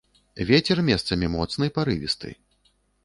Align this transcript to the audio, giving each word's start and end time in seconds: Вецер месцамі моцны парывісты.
Вецер 0.51 0.79
месцамі 0.87 1.29
моцны 1.35 1.65
парывісты. 1.77 2.29